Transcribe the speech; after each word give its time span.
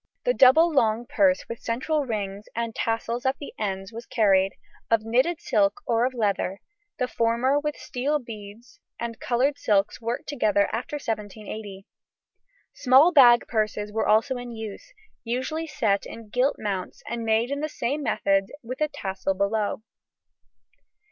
The 0.25 0.33
double 0.33 0.73
long 0.73 1.05
purse 1.05 1.45
with 1.47 1.59
central 1.61 2.05
rings 2.07 2.45
and 2.55 2.73
tassels 2.73 3.23
at 3.23 3.37
the 3.37 3.53
ends 3.59 3.93
was 3.93 4.07
carried, 4.07 4.53
of 4.89 5.05
knitted 5.05 5.39
silk 5.39 5.79
or 5.85 6.05
of 6.07 6.15
leather, 6.15 6.59
the 6.97 7.07
former 7.07 7.59
with 7.59 7.77
steel 7.77 8.17
beads 8.17 8.79
and 8.99 9.19
coloured 9.19 9.59
silks 9.59 10.01
worked 10.01 10.27
together 10.27 10.67
after 10.73 10.95
1780: 10.95 11.85
small 12.73 13.11
bag 13.11 13.47
purses 13.47 13.91
were 13.93 14.07
also 14.07 14.37
in 14.37 14.49
use, 14.55 14.91
usually 15.23 15.67
set 15.67 16.07
in 16.07 16.29
gilt 16.29 16.55
mounts 16.57 17.03
and 17.07 17.23
made 17.23 17.51
in 17.51 17.59
the 17.59 17.69
same 17.69 18.01
methods 18.01 18.51
with 18.63 18.81
a 18.81 18.87
tassel 18.87 19.35
below. 19.35 19.83